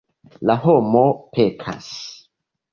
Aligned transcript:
La 0.49 0.55
homo 0.63 1.05
pekas. 1.37 1.93